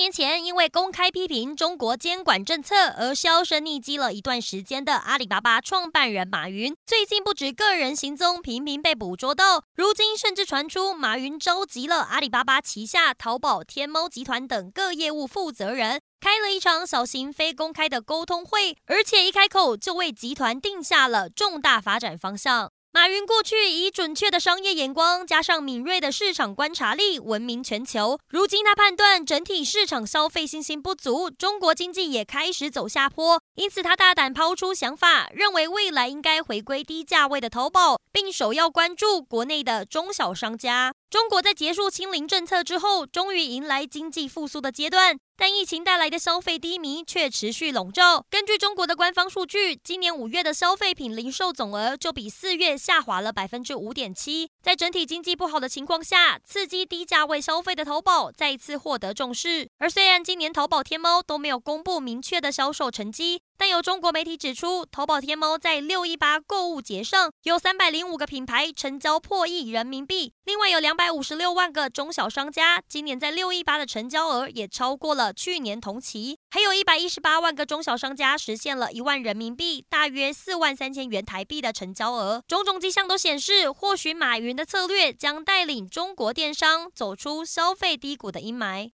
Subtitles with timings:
[0.00, 22.72] 年前，因为公开批评中国监管政策而销声匿迹了一段时间的阿里巴巴创办人马云，最近不止个人行踪频频被捕捉到，如今甚至传出马云召集了阿里巴巴旗下淘宝、天猫集团等各业务负责人，开了一场小型非公开的沟通会，而且一开口就为集团定下了重大发展方向。
[22.92, 28.18] 马云过去以准确的商业眼光，加上敏锐的市场观察力，闻名全球。
[28.28, 40.92] 如今他判断整体市场消费信心不足，中国经济也开始走下坡，因此他大胆抛出想法，认为未来应该回归低价位的淘宝，并首要关注国内的中小商家。
[41.08, 48.26] 中国在结束清零政策之后，终于迎来经济复苏的阶段，但疫情带来的消费低迷却持续笼罩。
[48.28, 54.50] 根据中国的官方数据，今年五月的消费品零售总额就比四月下滑了百分之五点七。
[54.62, 59.70] 在整体经济不好的情况下，刺激低价位消费的淘宝再一次获得重视。
[59.78, 63.40] 而虽然今年淘宝、天猫都没有公布明确的销售成绩。
[63.70, 82.42] 有中国媒体指出，淘宝天猫在六一八购物节上有三百零五个品牌成交破亿人民币，另外有两百五十六万个中小商家今年在六一八的成交额也超过了去年同期，还有一百一十八万个中小商家实现了一万人民币，大约四万三千元台币的成交额。
[82.48, 88.88] 种种迹象都显示，或许马云的策略将带领中国电商走出消费低谷的阴霾。